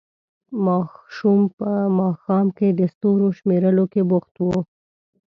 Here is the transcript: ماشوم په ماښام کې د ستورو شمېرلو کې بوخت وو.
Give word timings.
ماشوم 0.65 1.39
په 1.57 1.69
ماښام 1.99 2.47
کې 2.57 2.67
د 2.79 2.81
ستورو 2.93 3.27
شمېرلو 3.37 3.85
کې 3.93 4.01
بوخت 4.09 4.33
وو. 4.39 4.59